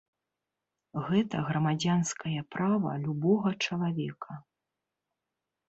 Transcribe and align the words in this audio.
Гэта 1.09 1.35
грамадзянскае 1.49 2.41
права 2.57 2.91
любога 3.05 3.49
чалавека. 3.65 4.41